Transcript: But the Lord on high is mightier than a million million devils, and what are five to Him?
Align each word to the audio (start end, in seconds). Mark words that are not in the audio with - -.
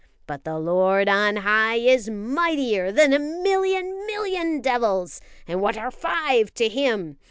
But 0.25 0.45
the 0.45 0.57
Lord 0.57 1.07
on 1.07 1.35
high 1.35 1.75
is 1.75 2.09
mightier 2.09 2.91
than 2.91 3.13
a 3.13 3.19
million 3.19 4.07
million 4.07 4.59
devils, 4.59 5.21
and 5.47 5.61
what 5.61 5.77
are 5.77 5.91
five 5.91 6.51
to 6.55 6.67
Him? 6.67 7.19